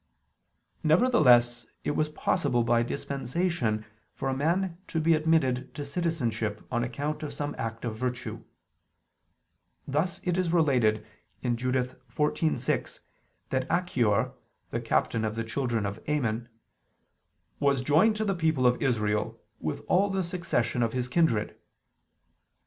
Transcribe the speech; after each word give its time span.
Nevertheless 0.83 1.67
it 1.83 1.91
was 1.91 2.09
possible 2.09 2.63
by 2.63 2.81
dispensation 2.81 3.85
for 4.15 4.29
a 4.29 4.33
man 4.35 4.79
to 4.87 4.99
be 4.99 5.13
admitted 5.13 5.75
to 5.75 5.85
citizenship 5.85 6.65
on 6.71 6.83
account 6.83 7.21
of 7.21 7.35
some 7.35 7.53
act 7.59 7.85
of 7.85 7.97
virtue: 7.97 8.43
thus 9.87 10.19
it 10.23 10.39
is 10.39 10.51
related 10.51 11.05
(Judith 11.53 12.01
14:6) 12.09 12.99
that 13.51 13.67
Achior, 13.69 14.31
the 14.71 14.81
captain 14.81 15.23
of 15.23 15.35
the 15.35 15.43
children 15.43 15.85
of 15.85 15.99
Ammon, 16.09 16.49
"was 17.59 17.81
joined 17.81 18.15
to 18.15 18.25
the 18.25 18.33
people 18.33 18.65
of 18.65 18.81
Israel, 18.81 19.39
with 19.59 19.85
all 19.87 20.09
the 20.09 20.23
succession 20.23 20.81
of 20.81 20.93
his 20.93 21.07
kindred." 21.07 21.55